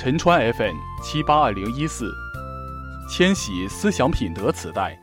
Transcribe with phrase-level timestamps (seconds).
[0.00, 2.14] 陈川 FM 七八二零一四，
[3.10, 4.96] 千禧思想品德磁带，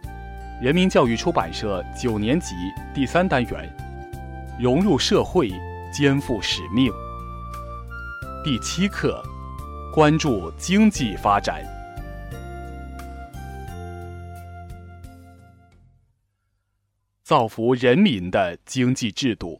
[0.62, 2.56] 人民教育出版社九年级
[2.94, 3.70] 第三单元，
[4.58, 5.52] 融入社会，
[5.94, 6.90] 肩负使命。
[8.42, 9.22] 第七课，
[9.94, 11.62] 关注经济发展，
[17.22, 19.60] 造福人民的经济制度。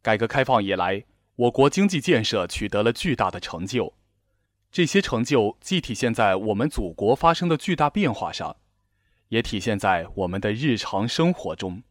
[0.00, 1.04] 改革开放以来，
[1.36, 3.94] 我国经济建设取得了巨大的成就。
[4.70, 8.56] 这些成就既体现在我们祖国发生的巨大变化上，
[9.28, 11.82] 也体现在我们的日常生活中。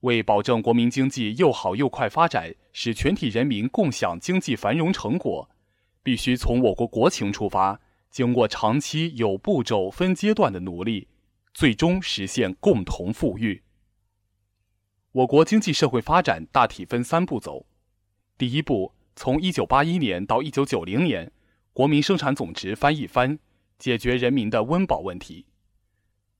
[0.00, 5.48] 为保证国民经济又好又快发展，使全体人民共享经济繁荣成果，
[6.02, 11.08] 必须从我国国情出发，经过长期有步骤、分阶段的努力，
[11.54, 13.62] 最终实现共同富裕。
[15.12, 17.64] 我国经济社会发展大体分三步走：
[18.36, 21.32] 第一步，从1981年到1990年，
[21.72, 23.38] 国民生产总值翻一番，
[23.78, 25.44] 解决人民的温饱问题；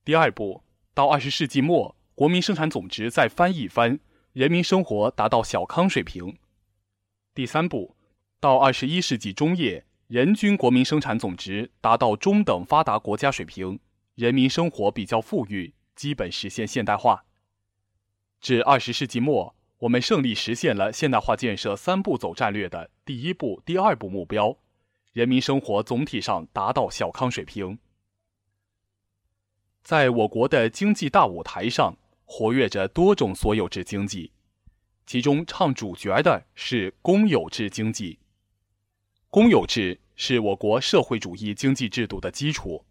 [0.04, 4.00] 第二步，到20世纪末，国民生产总值再翻一番，
[4.32, 6.34] 人民生活达到小康水平；
[7.32, 7.94] 第三步，
[8.40, 13.78] 到21世纪中叶，人均国民生产总值达到中等发达国家水平，
[14.16, 17.24] 人民生活比较富裕，基本实现现代化。
[18.40, 19.54] 至二十世纪末，
[19.84, 24.56] 我们胜利实现了现代化建设三步走战略的第一步、第二步目标，
[25.12, 27.78] 人民生活总体上达到小康水平。
[29.82, 34.32] 在我国的经济大舞台上，活跃着多种所有制经济，
[35.06, 38.18] 其中唱主角的是公有制经济。
[39.28, 42.86] 公有制是我国社会主义经济制度的基础。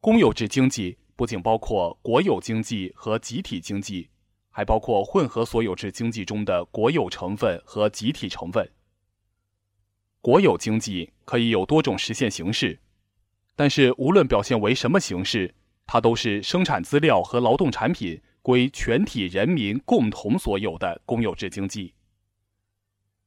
[0.00, 4.08] 公有制经济不仅包括国有经济和集体经济。
[4.56, 8.70] 还包括混合所有制经济中的国有成分和集体成分。
[10.20, 12.78] 国有经济可以有多种实现形式，
[13.56, 15.52] 但是无论表现为什么形式，
[15.88, 21.92] 它都是生产资料和劳动产品归全体人民共同所有的公有制经济。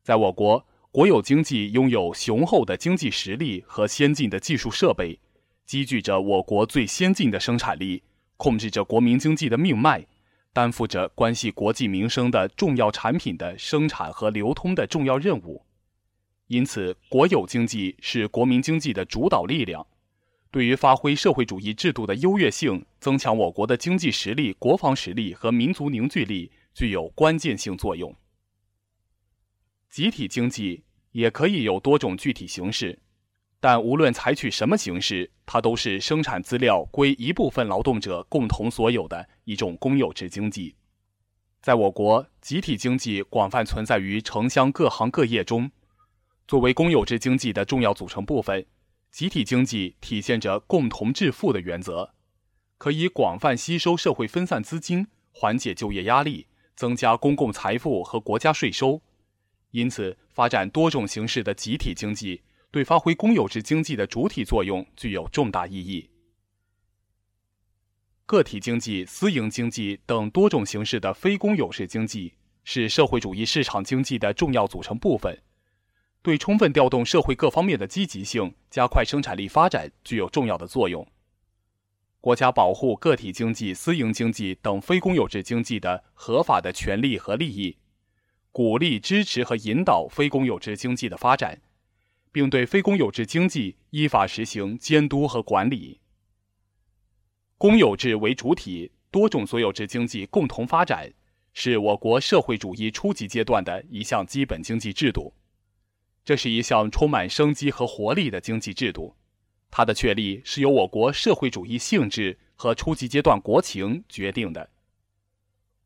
[0.03, 5.19] 在我国，国有经济拥有雄厚的经济实力和先进的技术设备，
[5.65, 8.03] 积聚着我国最先进的生产力，
[8.37, 10.07] 控制着国民经济的命脉。
[10.57, 15.63] 担负着关系国计民生的重要产品的生产和流通的重要任务，
[16.47, 19.85] 因此，国有经济是国民经济的主导力量，
[20.49, 28.15] 对于发挥社会主义制度的优越性、增强我国的经济实力、国防实力和民族凝聚力具有关键性作用。
[29.91, 32.97] 集体经济也可以有多种具体形式。
[33.59, 40.75] 但无论采取什么形式，它都是生产资料归一部分劳动者共同所有的一种公有制经济。
[41.59, 45.71] 在我国，集体经济广泛存在于城乡各行各业中。
[46.47, 48.65] 作为公有制经济的重要组成部分，
[49.11, 52.13] 集体经济体现着共同致富的原则，
[52.77, 59.01] 可以广泛吸收社会分散资金，缓解就业压力，增加公共财富和国家税收。
[59.71, 62.43] 因此，发展多种形式的集体经济。
[62.71, 66.09] 对发挥公有制经济的主体作用具有重大意义。
[68.25, 72.33] 个体经济、私营经济等多种形式的非公有制经济
[72.65, 75.41] 是社会主义市场经济的重要组成部分，
[76.21, 81.07] 对充分调动社会各方面的积极性，加快生产力发展具有重要的作用。
[82.19, 87.77] 国家保护个体经济、私营经济等非公有制经济的合法的权利和利益，
[88.51, 91.61] 鼓励、支持和引导非公有制经济的发展。
[92.31, 95.99] 并对非公有制经济依法实行监督和管理。
[97.57, 101.11] 公有制为主体，多种所有制经济共同发展，
[101.53, 105.33] 是我国社会主义初级阶段的一项基本经济制度。
[106.23, 109.15] 这是一项充满生机和活力的经济制度，
[109.71, 114.69] 它的确立是由我国社会主义性质和初级阶段国情决定的。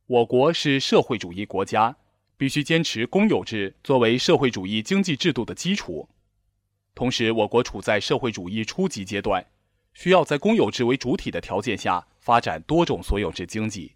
[0.08, 1.96] 我国是社会主义国家，
[2.36, 6.10] 必须坚持公有制作为社会主义经济制度的基础。
[6.94, 9.48] 同时，我国处在社会主义初级阶段，
[9.94, 13.96] 需要在公有制为主体的条件下发展多种所有制经济，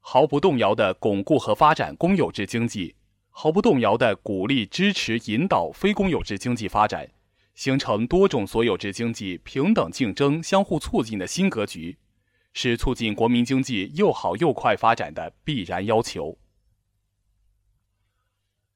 [0.00, 2.94] 毫不动摇地巩固和发展公有制经济，
[3.30, 7.10] 毫不动摇地鼓励、支持、引导非公有制经济发展，
[7.54, 11.98] 形成多种所有制经济平等竞争、相互促进的新格局，
[12.52, 16.38] 是促进国民经济又好又快发展的必然要求。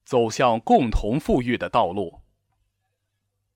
[0.05, 2.22] 走向共同富裕的道路。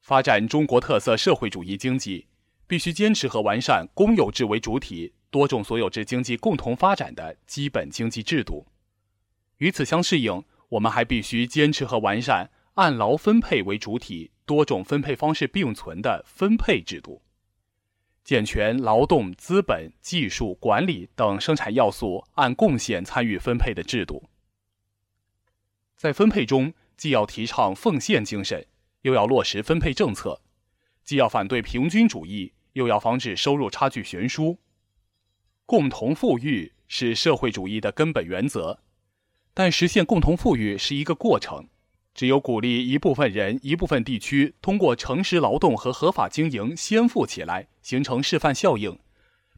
[0.06, 2.28] 发展中国特色社会主义经济，
[2.68, 8.68] 必须坚持和完善公有制为主体、多种所有制经济共同发展的基本经济制度。
[9.56, 17.20] 与此相适应，我们还必须坚持和完善按劳分配为主体、多种分配方式并存的分配制度，
[18.22, 24.22] 健全劳动、资本、技术、管理等生产要素按贡献参与分配的制度。
[25.96, 28.64] 在分配中，既要提倡奉献精神，
[29.06, 30.40] 又要落实分配政策；
[31.04, 34.58] 既要反对平均主义，又要防止收入差距悬殊。
[35.64, 38.80] 共同富裕是社会主义的根本原则，
[39.54, 41.68] 但实现共同富裕是一个过程。
[42.14, 48.98] 只有鼓励一部分人、一部分地区通过诚实劳动和合法经营先富起来，形成示范效应，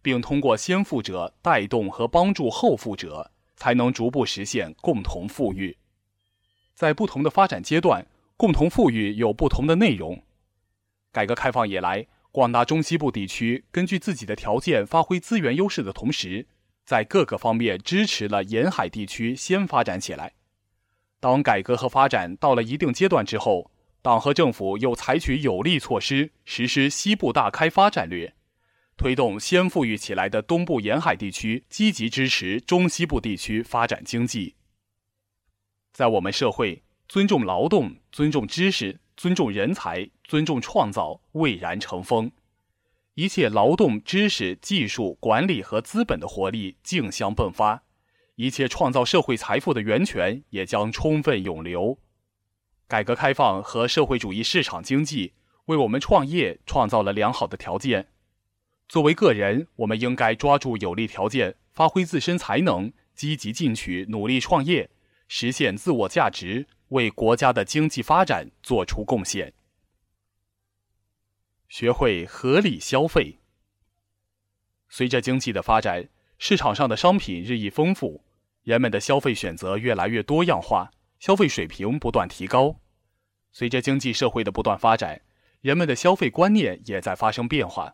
[0.02, 5.74] 并通过先富者带动和帮助后富者，才能逐步实现共同富裕。
[6.74, 8.06] 在不同的发展阶段，
[8.38, 10.22] 共同富裕有不同的内容。
[11.10, 16.46] 改革开放以来，广大中西部地区根据自己的条件发挥资源优势的同时，
[16.84, 20.34] 在各个方面支持了沿海地区先发展起来。
[21.18, 28.34] 当改革和发展到了一定阶段之后，党和政府又采取有力措施，实施西部大开发战略，
[28.96, 34.54] 推动先富裕起来的东部沿海地区积极支持中西部地区发展经济。
[35.92, 42.30] 在我们社会，尊重劳动、尊重知识、尊重人才、尊重创造蔚然成风，
[43.14, 47.84] 一切劳动、知识、技术、管理和资本的活力竞相迸发，
[48.34, 51.98] 一切创造社会财富的源泉也将充分涌流。
[52.86, 55.32] 改革开放和社会主义市场经济
[55.66, 58.08] 为我们创业创造了良好的条件。
[58.86, 64.90] 作为个人，我们应该抓住有利条件，发挥自身才能，积极进取，努力创业。
[65.30, 69.52] 实现自我价值，为国家的经济发展做出贡献。
[71.68, 73.38] 学会合理消费。
[74.88, 76.08] 随着经济的发展，
[76.38, 78.24] 市场上的商品日益丰富，
[78.62, 82.80] 人们的消费选择越来越多样化，消费水平不断提高。
[83.52, 85.20] 随着经济社会的不断发展，
[85.60, 87.92] 人们的消费观念也在发生变化，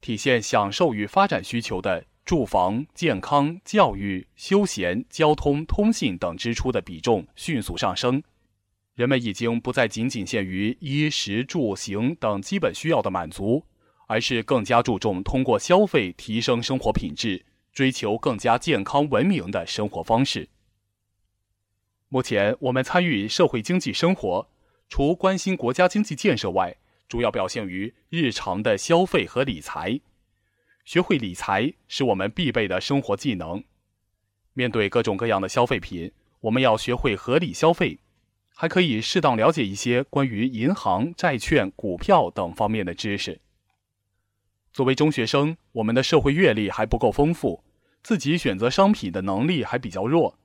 [0.00, 2.06] 体现享受与发展需求的。
[2.30, 8.22] 住房、健康、教育、休闲、交通、通信等支出的比重迅速上升，
[8.94, 13.64] 人们已经不再仅仅限于衣食住行等基本需要的满足，
[14.06, 20.48] 而是更加注重通过消费提升生活品质，追求更加健康文明的生活方式。
[22.10, 24.48] 目前，我们参与社会经济生活，
[24.88, 26.76] 除关心国家经济建设外，
[27.08, 30.00] 主要表现于日常的消费和理财。
[30.90, 33.62] 学会理财是我们必备的生活技能。
[34.54, 36.10] 面对各种各样的消费品，
[36.40, 38.00] 我们要学会合理消费，
[38.56, 43.40] 还可以适当了解一些关于银行、债券、股票等方面的知识。
[44.72, 47.62] 作为中学生，我们的社会阅历还不够丰富，
[48.02, 50.36] 自己选择商品的能力还比较弱，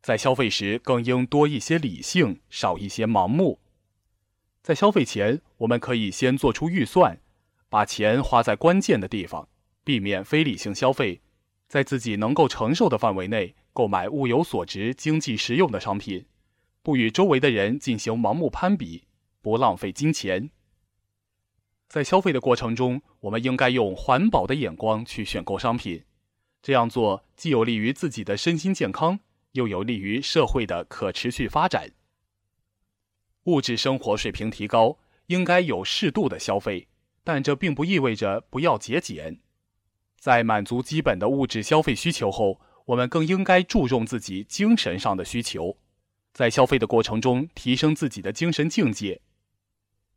[0.00, 3.60] 在消费时更应多一些理性，少一些盲目。
[4.62, 7.20] 在消费前，我们可以先做出预算，
[7.68, 9.50] 把钱花在关键的地方。
[9.84, 11.20] 避免非理性消费，
[11.68, 16.26] 在自己能够承受的范围内购买物有所值、经济实用的商品，
[16.82, 19.04] 不与周围的人进行盲目攀比，
[19.40, 20.50] 不浪费金钱。
[21.88, 26.04] 在消费的过程中，我们应该用环保的眼光去选购商品，
[26.62, 29.20] 这样做既有利于自己的身心健康，
[29.52, 31.90] 又有利于社会的可持续发展。
[33.44, 36.88] 物质生活水平提高，应该有适度的消费，
[37.22, 39.41] 但这并不意味着不要节俭。
[40.22, 45.76] 在满足基本的物质消费需求后，我们更应该注重自己精神上的需求，
[46.32, 49.20] 在消费的过程中提升自己的精神境界。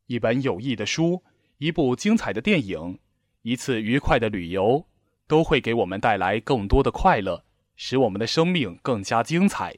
[0.05, 1.23] 一本有益的书，
[1.57, 2.99] 一部精彩的电影，
[3.41, 4.85] 一次愉快的旅游，
[5.25, 7.43] 都会给我们带来更多的快乐，
[7.75, 9.75] 使我们的生命更加精彩。